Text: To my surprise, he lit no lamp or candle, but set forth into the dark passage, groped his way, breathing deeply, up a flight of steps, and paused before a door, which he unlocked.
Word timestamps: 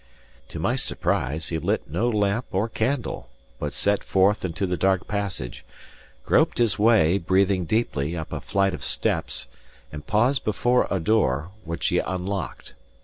To 0.47 0.57
my 0.57 0.75
surprise, 0.77 1.49
he 1.49 1.59
lit 1.59 1.87
no 1.87 2.09
lamp 2.09 2.47
or 2.53 2.67
candle, 2.67 3.29
but 3.59 3.71
set 3.71 4.03
forth 4.03 4.43
into 4.43 4.65
the 4.65 4.75
dark 4.75 5.07
passage, 5.07 5.63
groped 6.25 6.57
his 6.57 6.79
way, 6.79 7.19
breathing 7.19 7.65
deeply, 7.65 8.17
up 8.17 8.33
a 8.33 8.41
flight 8.41 8.73
of 8.73 8.83
steps, 8.83 9.45
and 9.91 10.07
paused 10.07 10.43
before 10.43 10.87
a 10.89 10.99
door, 10.99 11.51
which 11.65 11.85
he 11.89 11.99
unlocked. 11.99 12.73